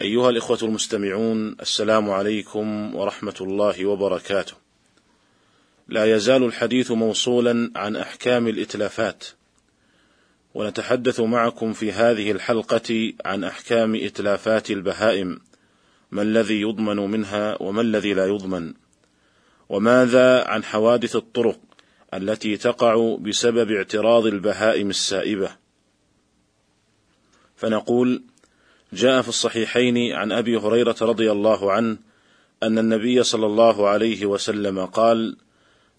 أيها 0.00 0.30
الإخوة 0.30 0.58
المستمعون 0.62 1.56
السلام 1.60 2.10
عليكم 2.10 2.94
ورحمة 2.94 3.34
الله 3.40 3.86
وبركاته. 3.86 4.54
لا 5.88 6.16
يزال 6.16 6.44
الحديث 6.44 6.90
موصولا 6.90 7.70
عن 7.76 7.96
أحكام 7.96 8.48
الإتلافات، 8.48 9.24
ونتحدث 10.54 11.20
معكم 11.20 11.72
في 11.72 11.92
هذه 11.92 12.30
الحلقة 12.30 13.12
عن 13.24 13.44
أحكام 13.44 13.94
إتلافات 13.94 14.70
البهائم، 14.70 15.40
ما 16.10 16.22
الذي 16.22 16.60
يضمن 16.60 16.96
منها 16.96 17.62
وما 17.62 17.80
الذي 17.80 18.14
لا 18.14 18.26
يضمن، 18.26 18.74
وماذا 19.68 20.44
عن 20.44 20.64
حوادث 20.64 21.16
الطرق 21.16 21.60
التي 22.14 22.56
تقع 22.56 23.16
بسبب 23.20 23.70
اعتراض 23.70 24.26
البهائم 24.26 24.90
السائبة. 24.90 25.56
فنقول: 27.56 28.22
جاء 28.96 29.22
في 29.22 29.28
الصحيحين 29.28 30.12
عن 30.12 30.32
أبي 30.32 30.56
هريرة 30.56 30.96
رضي 31.00 31.32
الله 31.32 31.72
عنه 31.72 31.96
أن 32.62 32.78
النبي 32.78 33.22
صلى 33.22 33.46
الله 33.46 33.88
عليه 33.88 34.26
وسلم 34.26 34.84
قال 34.84 35.36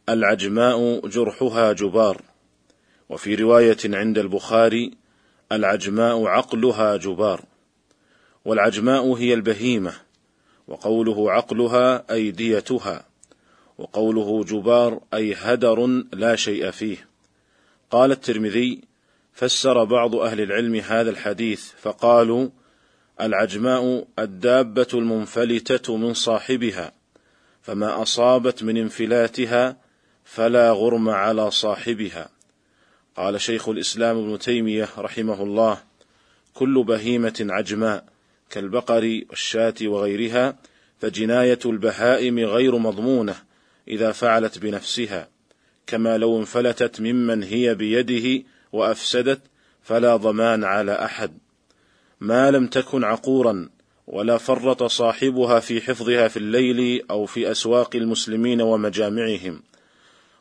العجماء 0.09 1.07
جرحها 1.07 1.73
جبار. 1.73 2.21
وفي 3.09 3.35
رواية 3.35 3.77
عند 3.85 4.17
البخاري 4.17 4.91
العجماء 5.51 6.25
عقلها 6.25 6.97
جبار. 6.97 7.41
والعجماء 8.45 9.13
هي 9.13 9.33
البهيمة 9.33 9.93
وقوله 10.67 11.31
عقلها 11.31 12.13
اي 12.13 12.31
ديتها 12.31 13.05
وقوله 13.77 14.43
جبار 14.43 14.99
أي 15.13 15.33
هدر 15.33 15.85
لا 16.13 16.35
شيء 16.35 16.71
فيه. 16.71 17.07
قال 17.91 18.11
الترمذي 18.11 18.81
فسر 19.33 19.83
بعض 19.83 20.15
أهل 20.15 20.41
العلم 20.41 20.75
هذا 20.75 21.09
الحديث 21.09 21.71
فقالوا 21.81 22.49
العجماء 23.21 24.07
الدابة 24.19 24.87
المنفلتة 24.93 25.97
من 25.97 26.13
صاحبها 26.13 26.91
فما 27.61 28.01
أصابت 28.01 28.63
من 28.63 28.77
انفلاتها 28.77 29.77
فلا 30.25 30.71
غرم 30.71 31.09
على 31.09 31.51
صاحبها. 31.51 32.29
قال 33.17 33.41
شيخ 33.41 33.69
الإسلام 33.69 34.17
ابن 34.17 34.39
تيمية 34.39 34.89
رحمه 34.97 35.43
الله 35.43 35.77
كل 36.53 36.83
بهيمة 36.83 37.47
عجماء 37.49 38.05
كالبقر 38.49 39.21
والشاة 39.29 39.75
وغيرها 39.81 40.55
فجناية 40.99 41.59
البهائم 41.65 42.39
غير 42.39 42.77
مضمونة 42.77 43.35
إذا 43.87 44.11
فعلت 44.11 44.59
بنفسها 44.59 45.29
كما 45.87 46.17
لو 46.17 46.39
انفلتت 46.39 47.01
ممن 47.01 47.43
هي 47.43 47.75
بيده 47.75 48.43
وأفسدت 48.71 49.41
فلا 49.81 50.15
ضمان 50.15 50.63
على 50.63 50.91
أحد. 51.05 51.37
ما 52.19 52.51
لم 52.51 52.67
تكن 52.67 53.03
عقورا 53.03 53.69
ولا 54.07 54.37
فرط 54.37 54.83
صاحبها 54.83 55.59
في 55.59 55.81
حفظها 55.81 56.27
في 56.27 56.37
الليل 56.37 57.01
أو 57.09 57.25
في 57.25 57.51
أسواق 57.51 57.95
المسلمين 57.95 58.61
ومجامعهم. 58.61 59.61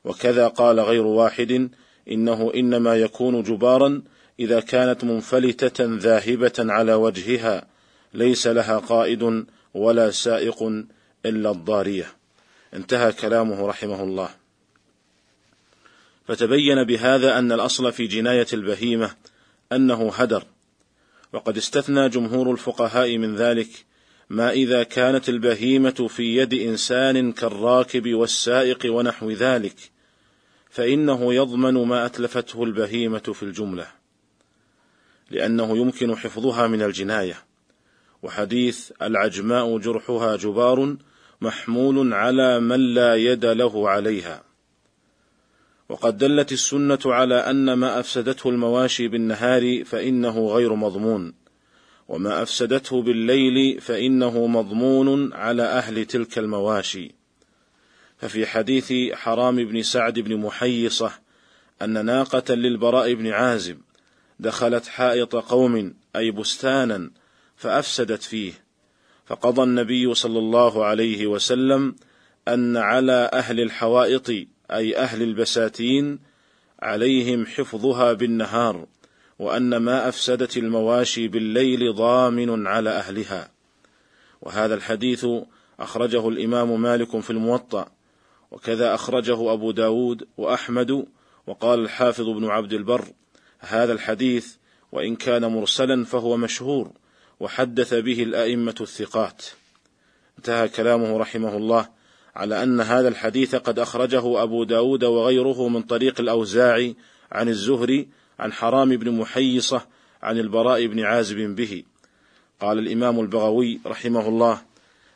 وكذا 0.05 0.49
قال 0.49 0.81
غير 0.81 1.03
واحد 1.03 1.71
إنه 2.11 2.53
إنما 2.55 2.97
يكون 2.97 3.43
جبارا 3.43 4.03
إذا 4.41 4.61
كانت 4.61 5.05
منفلتة 5.05 5.85
ذاهبة 5.85 6.53
على 6.59 6.95
وجهها 6.95 7.67
ليس 8.15 8.47
لها 8.47 8.79
قائد 8.79 9.47
ولا 9.75 10.11
سائق 10.11 10.63
إلا 11.27 11.51
الضارية. 11.51 12.07
انتهى 12.75 13.13
كلامه 13.13 13.67
رحمه 13.67 14.03
الله. 14.03 14.29
فتبين 16.27 16.85
بهذا 16.85 17.39
أن 17.39 17.53
الأصل 17.53 17.93
في 17.93 18.07
جناية 18.07 18.47
البهيمة 18.53 19.11
أنه 19.73 20.13
هدر 20.15 20.45
وقد 21.37 21.57
استثنى 21.57 22.09
جمهور 22.09 22.53
الفقهاء 22.53 23.19
من 23.19 23.37
ذلك 23.37 23.69
ما 24.31 24.51
إذا 24.51 24.83
كانت 24.83 25.29
البهيمة 25.29 26.09
في 26.09 26.37
يد 26.37 26.55
إنسان 26.55 27.33
كالراكب 27.33 28.15
والسائق 28.15 28.79
ونحو 28.87 29.31
ذلك 29.31 29.77
فإنه 30.71 31.35
يضمن 31.35 31.75
ما 31.75 32.07
أتلفته 32.07 32.65
البهيمة 32.65 33.19
في 33.19 33.43
الجملة 33.43 33.87
لأنه 35.31 35.79
يمكن 35.79 36.17
حفظها 36.17 36.67
من 36.67 36.83
الجناية 36.83 37.43
وحديث 38.23 38.93
العجماء 39.03 39.79
جرحها 39.79 40.37
جبار 40.37 40.97
محمول 41.41 42.13
على 42.13 42.61
من 42.61 42.95
لا 42.95 43.15
يد 43.15 43.45
له 43.45 43.89
عليها. 43.89 44.43
وقد 45.89 46.19
دلت 46.19 46.53
السنة 46.53 46.99
على 47.07 47.35
أن 47.35 47.73
ما 47.73 48.01
أفسدته 48.01 48.51
المواشي 48.51 49.09
بالنهار 49.09 49.85
فإنه 49.85 50.49
غير 50.49 50.75
مضمون، 50.75 51.35
وما 52.09 52.43
أفسدته 52.43 53.03
بالليل 53.03 53.81
فإنه 53.81 54.47
مضمون 54.47 55.33
على 55.33 55.63
أهل 55.63 56.05
تلك 56.05 56.39
المواشي. 56.39 57.15
ففي 58.19 58.47
حديث 58.47 58.93
حرام 59.13 59.57
بن 59.57 59.83
سعد 59.83 60.19
بن 60.19 60.37
محيصة 60.37 61.13
أن 61.83 62.07
ناقة 62.07 62.55
للبراء 62.55 63.15
بن 63.15 63.27
عازب 63.27 63.79
دخلت 64.41 64.87
حائط 64.87 65.37
قوم 65.37 65.95
أي 66.17 66.31
بستانا 66.31 67.11
فأفسدت 67.57 68.23
فيه، 68.23 68.53
فقضى 69.27 69.63
النبي 69.63 70.15
صلى 70.15 70.39
الله 70.39 70.85
عليه 70.85 71.27
وسلم 71.27 71.97
أن 72.49 72.77
على 72.77 73.31
أهل 73.33 73.61
الحوائط 73.61 74.31
أي 74.71 74.97
أهل 74.97 75.23
البساتين 75.23 76.19
عليهم 76.83 77.47
حفظها 77.47 78.13
بالنهار 78.13 78.87
وأن 79.39 79.77
ما 79.77 80.09
أفسدت 80.09 80.57
المواشي 80.57 81.29
بالليل 81.29 81.95
ضامن 81.95 82.67
على 82.67 82.91
أهلها. 82.91 83.51
وهذا 84.43 84.75
الحديث 84.75 85.27
أخرجه 85.81 86.29
الإمام 86.29 86.83
مالك 86.83 87.21
في 87.21 87.31
الموطأ 87.31 87.89
وكذا 88.51 88.95
أخرجه 88.95 89.53
أبو 89.53 89.71
داود 89.71 90.29
وأحمد 90.37 91.07
وقال 91.47 91.81
الحافظ 91.81 92.29
بن 92.29 92.45
عبد 92.45 92.73
البر 92.73 93.05
هذا 93.59 93.93
الحديث 93.93 94.55
وإن 94.93 95.17
كان 95.17 95.45
مرسلا 95.45 96.05
فهو 96.05 96.37
مشهور 96.37 96.93
وحدث 97.41 97.95
به 97.95 98.23
الأئمة 98.23 98.75
الثقات. 98.81 99.45
انتهى 100.39 100.69
كلامه 100.69 101.19
رحمه 101.19 101.57
الله. 101.57 101.96
على 102.37 102.63
أن 102.63 102.81
هذا 102.81 103.09
الحديث 103.09 103.55
قد 103.55 103.79
أخرجه 103.79 104.43
أبو 104.43 104.65
داود 104.65 105.05
وغيره 105.05 105.69
من 105.69 105.83
طريق 105.83 106.21
الأوزاعي 106.21 106.97
عن 107.33 107.49
الزهري 107.49 108.09
عن 108.39 108.53
حرام 108.53 108.97
بن 108.97 109.11
محيصة 109.11 109.87
عن 110.23 110.39
البراء 110.39 110.87
بن 110.87 111.01
عازب 111.01 111.37
به. 111.37 111.83
قال 112.61 112.79
الإمام 112.79 113.21
البغوي 113.21 113.81
رحمه 113.87 114.29
الله 114.29 114.63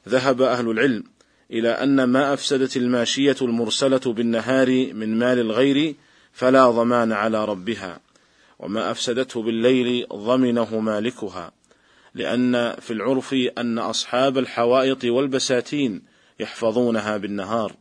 ذهب 0.09 0.43
أهل 0.43 0.71
العلم 0.71 1.05
إلى 1.51 1.69
أن 1.69 2.05
ما 2.05 2.35
أفسدت 2.35 2.77
الماشية 2.77 3.37
المرسلة 3.43 4.01
بالنهار 4.07 4.95
من 4.95 5.19
مال 5.19 5.39
الغير 5.39 5.95
فلا 6.33 6.71
ضمان 6.71 7.13
على 7.13 7.45
ربها 7.45 8.01
وما 8.59 8.91
أفسدته 8.91 9.43
بالليل 9.43 10.07
ضمنه 10.13 10.81
مالكها 10.81 11.53
لأن 12.15 12.75
في 12.81 12.93
العرف 12.93 13.35
أن 13.59 13.79
أصحاب 13.79 14.39
الحوائط 14.39 15.05
والبساتين 15.05 16.03
يحفظونها 16.41 17.17
بالنهار 17.17 17.73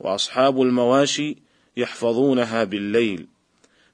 وأصحاب 0.00 0.62
المواشي 0.62 1.36
يحفظونها 1.76 2.64
بالليل. 2.64 3.26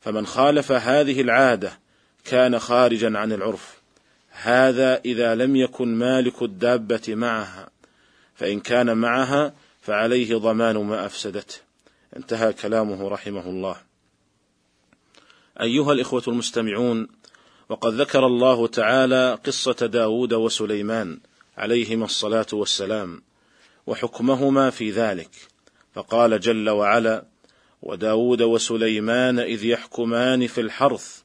فمن 0.01 0.27
خالف 0.27 0.73
هذه 0.73 1.21
العادة 1.21 1.79
كان 2.25 2.59
خارجا 2.59 3.19
عن 3.19 3.33
العرف. 3.33 3.81
هذا 4.31 5.01
إذا 5.05 5.35
لم 5.35 5.57
يكن 5.57 5.95
مالك 5.95 6.43
الدابة 6.43 7.03
معها 7.09 7.69
فإن 8.35 8.61
كان 8.61 8.97
معها 8.97 9.55
فعليه 9.83 10.37
ضمان 10.37 10.77
ما 10.77 11.07
أفسدته. 11.07 11.57
انتهى 12.17 12.53
كلامه 12.53 13.09
رحمه 13.09 13.47
الله. 13.47 13.77
أيها 15.61 15.93
الإخوة 15.93 16.23
المستمعون 16.29 17.09
وقد 17.69 17.93
ذكر 17.93 18.27
الله 18.27 18.67
تعالى 18.67 19.39
قصة 19.47 19.73
داود 19.73 20.35
وسليمان 20.35 21.19
عليهما 21.57 22.05
الصلاة 22.05 22.47
والسلام. 22.53 23.23
وحكمهما 23.87 24.71
في 24.71 24.91
ذلك. 24.91 25.31
فقال 25.95 26.41
جل 26.41 26.71
وعلا 26.71 27.25
وداود 27.83 28.43
وسليمان 28.43 29.39
إذ 29.39 29.65
يحكمان 29.65 30.47
في 30.47 30.61
الحرث 30.61 31.21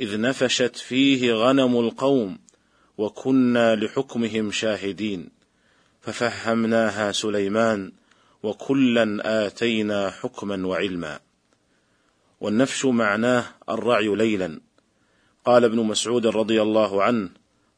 إذ 0.00 0.20
نفشت 0.20 0.76
فيه 0.76 1.32
غنم 1.32 1.80
القوم 1.80 2.38
وكنا 2.98 3.76
لحكمهم 3.76 4.50
شاهدين. 4.50 5.28
ففهمناها 6.00 7.12
سليمان 7.12 7.92
وكلا 8.42 9.46
آتينا 9.46 10.10
حكما 10.10 10.66
وعلما. 10.66 11.20
والنفش 12.40 12.84
معناه 12.84 13.44
الرعي 13.68 14.16
ليلا. 14.16 14.60
قال 15.44 15.64
ابن 15.64 15.78
مسعود 15.78 16.26
رضي 16.26 16.62
الله 16.62 17.02
عنه 17.02 17.30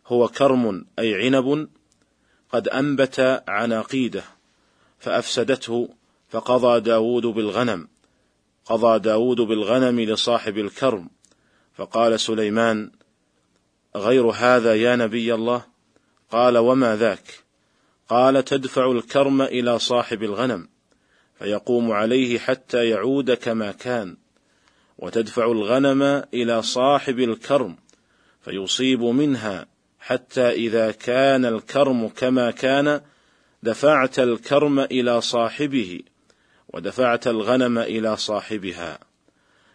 هو 0.07 0.29
كرم 0.29 0.87
أي 0.99 1.15
عنب 1.15 1.69
قد 2.53 2.69
أنبت 2.69 3.43
عناقيده 3.49 4.25
فأفسدته 4.99 5.89
فقضى 6.29 6.81
داود 6.81 7.27
بالغنم 7.27 7.89
قضى 8.65 8.99
داود 8.99 9.41
بالغنم 9.41 10.01
لصاحب 10.01 10.59
الكرم 10.59 11.11
فقال 11.75 12.21
سليمان 12.21 12.91
غير 13.97 14.27
هذا 14.27 14.75
يا 14.75 14.97
نبي 14.97 15.35
الله؟ 15.35 15.63
قال 16.31 16.59
وما 16.59 16.97
ذاك؟ 16.97 17.45
قال 18.09 18.45
تدفع 18.45 18.91
الكرم 18.91 19.43
إلى 19.43 19.79
صاحب 19.79 20.23
الغنم 20.23 20.69
فيقوم 21.39 21.93
عليه 21.93 22.39
حتى 22.39 22.89
يعود 22.89 23.33
كما 23.33 23.73
كان 23.73 24.17
وتدفع 24.99 25.45
الغنم 25.53 26.03
إلى 26.35 26.63
صاحب 26.63 27.19
الكرم 27.19 27.77
فيصيب 28.41 29.03
منها 29.03 29.67
حتى 30.07 30.51
إذا 30.51 30.91
كان 30.91 31.45
الكرم 31.45 32.09
كما 32.09 32.51
كان 32.51 33.01
دفعت 33.63 34.19
الكرم 34.19 34.81
إلى 34.81 35.21
صاحبه 35.21 36.01
ودفعت 36.69 37.27
الغنم 37.27 37.79
إلى 37.79 38.17
صاحبها. 38.17 38.99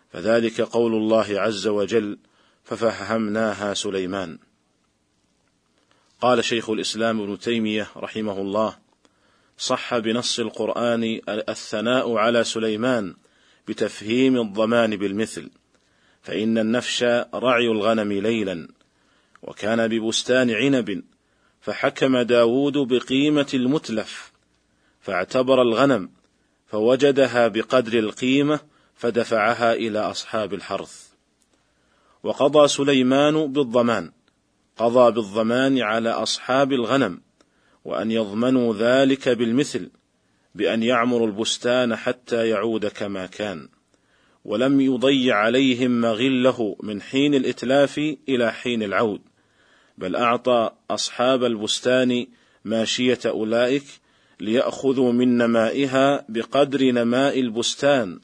فذلك 0.09 0.61
قول 0.61 0.93
الله 0.93 1.39
عز 1.39 1.67
وجل 1.67 2.17
ففهمناها 2.63 3.73
سليمان. 3.73 4.37
قال 6.21 6.43
شيخ 6.43 6.69
الإسلام 6.69 7.21
ابن 7.21 7.39
تيمية 7.39 7.87
رحمه 7.97 8.41
الله 8.41 8.77
صح 9.57 9.97
بنص 9.97 10.39
القرآن 10.39 11.19
الثناء 11.29 12.15
على 12.15 12.43
سليمان 12.43 13.15
بتفهيم 13.67 14.41
الضمان 14.41 14.95
بالمثل 14.95 15.49
فإن 16.21 16.57
النفش 16.57 17.03
رعي 17.33 17.67
الغنم 17.67 18.13
ليلا. 18.13 18.80
وكان 19.41 19.87
ببستان 19.87 20.51
عنب 20.51 21.03
فحكم 21.61 22.17
داود 22.17 22.77
بقيمة 22.77 23.47
المتلف 23.53 24.31
فاعتبر 25.01 25.61
الغنم 25.61 26.09
فوجدها 26.67 27.47
بقدر 27.47 27.99
القيمة 27.99 28.59
فدفعها 28.95 29.73
إلى 29.73 29.99
أصحاب 29.99 30.53
الحرث. 30.53 31.07
وقضى 32.23 32.67
سليمان 32.67 33.53
بالضمان 33.53 34.11
قضى 34.77 35.11
بالضمان 35.11 35.81
على 35.81 36.09
أصحاب 36.09 36.73
الغنم 36.73 37.21
وأن 37.85 38.11
يضمنوا 38.11 38.75
ذلك 38.75 39.29
بالمثل 39.29 39.91
بأن 40.55 40.83
يعمروا 40.83 41.27
البستان 41.27 41.95
حتى 41.95 42.47
يعود 42.47 42.85
كما 42.85 43.25
كان. 43.25 43.69
ولم 44.45 44.81
يضيع 44.81 45.35
عليهم 45.35 46.01
مغله 46.01 46.75
من 46.83 47.01
حين 47.01 47.33
الإتلاف 47.33 47.97
إلى 48.29 48.51
حين 48.51 48.83
العود. 48.83 49.21
بل 50.01 50.15
أعطى 50.15 50.69
أصحاب 50.91 51.43
البستان 51.43 52.27
ماشية 52.65 53.19
أولئك 53.25 53.83
ليأخذوا 54.39 55.11
من 55.11 55.37
نمائها 55.37 56.25
بقدر 56.29 56.91
نماء 56.91 57.39
البستان 57.39 58.19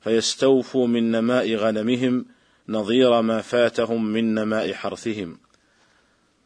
فيستوفوا 0.00 0.86
من 0.86 1.10
نماء 1.10 1.54
غنمهم 1.54 2.26
نظير 2.68 3.22
ما 3.22 3.40
فاتهم 3.40 4.04
من 4.04 4.34
نماء 4.34 4.72
حرثهم. 4.72 5.38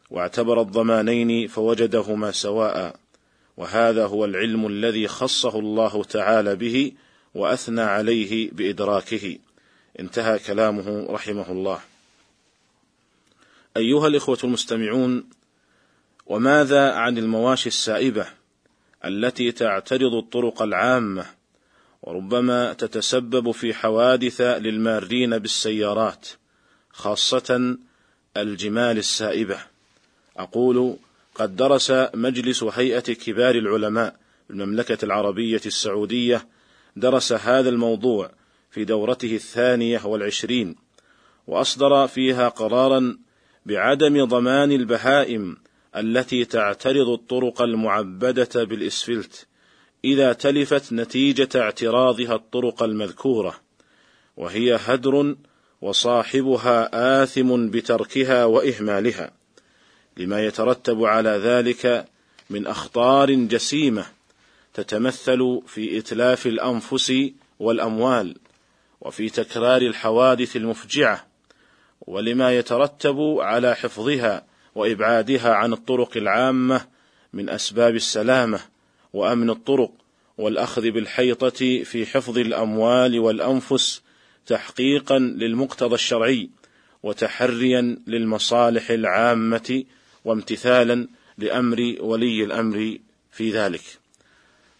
واعتبر 0.09 0.61
الضمانين 0.61 1.47
فوجدهما 1.47 2.31
سواء 2.31 2.95
وهذا 3.57 4.05
هو 4.05 4.25
العلم 4.25 4.67
الذي 4.67 5.07
خصه 5.07 5.59
الله 5.59 6.03
تعالى 6.03 6.55
به 6.55 6.91
وأثنى 7.35 7.81
عليه 7.81 8.51
بإدراكه. 8.51 9.37
انتهى 9.99 10.39
كلامه 10.39 11.07
رحمه 11.09 11.51
الله. 11.51 11.79
أيها 13.77 14.07
الإخوة 14.07 14.37
المستمعون 14.43 15.29
وماذا 16.25 16.91
عن 16.91 17.17
المواشي 17.17 17.69
السائبة 17.69 18.25
التي 19.05 19.51
تعترض 19.51 20.13
الطرق 20.13 20.61
العامة 20.61 21.25
وربما 22.01 22.73
تتسبب 22.73 23.51
في 23.51 23.73
حوادث 23.73 24.41
للمارين 24.41 25.37
بالسيارات 25.37 26.27
خاصة 26.89 27.77
الجمال 28.37 28.97
السائبة؟ 28.97 29.57
أقول 30.37 30.97
قد 31.35 31.55
درس 31.55 31.91
مجلس 32.13 32.63
هيئة 32.63 33.13
كبار 33.13 33.55
العلماء 33.55 34.15
بالمملكه 34.49 35.05
العربية 35.05 35.61
السعودية 35.65 36.47
درس 36.95 37.33
هذا 37.33 37.69
الموضوع 37.69 38.31
في 38.71 38.85
دورته 38.85 39.35
الثانية 39.35 40.05
والعشرين 40.05 40.75
وأصدر 41.47 42.07
فيها 42.07 42.49
قرارا 42.49 43.17
بعدم 43.67 44.25
ضمان 44.25 44.71
البهائم 44.71 45.57
التي 45.95 46.45
تعترض 46.45 47.09
الطرق 47.09 47.61
المعبدة 47.61 48.63
بالإسفلت 48.63 49.47
إذا 50.05 50.33
تلفت 50.33 50.93
نتيجة 50.93 51.49
اعتراضها 51.55 52.35
الطرق 52.35 52.83
المذكورة 52.83 53.55
وهي 54.37 54.79
هدر 54.85 55.35
وصاحبها 55.81 56.89
آثم 57.23 57.69
بتركها 57.69 58.45
وإهمالها 58.45 59.31
لما 60.17 60.45
يترتب 60.45 61.03
على 61.03 61.29
ذلك 61.29 62.05
من 62.49 62.67
أخطار 62.67 63.31
جسيمة 63.33 64.05
تتمثل 64.73 65.61
في 65.67 65.97
إتلاف 65.97 66.47
الأنفس 66.47 67.13
والأموال 67.59 68.35
وفي 69.01 69.29
تكرار 69.29 69.81
الحوادث 69.81 70.55
المفجعة 70.55 71.27
ولما 72.01 72.57
يترتب 72.57 73.19
على 73.39 73.75
حفظها 73.75 74.45
وإبعادها 74.75 75.53
عن 75.53 75.73
الطرق 75.73 76.17
العامة 76.17 76.87
من 77.33 77.49
أسباب 77.49 77.95
السلامة 77.95 78.59
وأمن 79.13 79.49
الطرق 79.49 79.91
والأخذ 80.37 80.91
بالحيطة 80.91 81.83
في 81.83 82.05
حفظ 82.05 82.37
الأموال 82.37 83.19
والأنفس 83.19 84.01
تحقيقا 84.45 85.19
للمقتضى 85.19 85.95
الشرعي 85.95 86.49
وتحريا 87.03 87.97
للمصالح 88.07 88.89
العامة 88.89 89.83
وامتثالا 90.25 91.07
لأمر 91.37 91.95
ولي 91.99 92.43
الأمر 92.43 92.97
في 93.31 93.51
ذلك. 93.51 93.83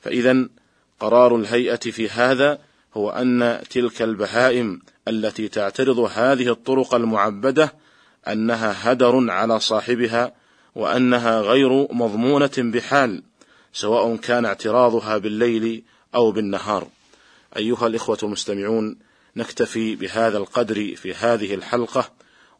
فاذا 0.01 0.49
قرار 0.99 1.35
الهيئة 1.35 1.75
في 1.75 2.09
هذا 2.09 2.59
هو 2.97 3.09
أن 3.09 3.61
تلك 3.69 4.01
البهائم 4.01 4.81
التي 5.07 5.47
تعترض 5.47 5.99
هذه 5.99 6.51
الطرق 6.51 6.95
المعبدة 6.95 7.73
أنها 8.27 8.91
هدر 8.91 9.31
على 9.31 9.59
صاحبها 9.59 10.33
وأنها 10.75 11.41
غير 11.41 11.93
مضمونة 11.93 12.51
بحال 12.57 13.23
سواء 13.73 14.15
كان 14.15 14.45
اعتراضها 14.45 15.17
بالليل 15.17 15.83
أو 16.15 16.31
بالنهار. 16.31 16.87
أيها 17.57 17.87
الإخوة 17.87 18.17
المستمعون 18.23 18.97
نكتفي 19.35 19.95
بهذا 19.95 20.37
القدر 20.37 20.95
في 20.95 21.13
هذه 21.13 21.53
الحلقة 21.55 22.11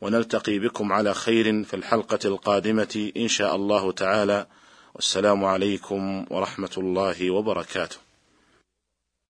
ونلتقي 0.02 0.60
بكم 0.60 0.94
على 0.94 1.14
خير 1.14 1.64
في 1.64 1.74
الحلقة 1.74 2.20
القادمة 2.26 3.12
إن 3.18 3.28
شاء 3.28 3.56
الله 3.56 3.92
تعالى. 3.92 4.48
والسلام 4.96 5.46
عليكم 5.46 6.26
ورحمة 6.30 6.72
الله 6.78 7.32
وبركاته. 7.32 8.07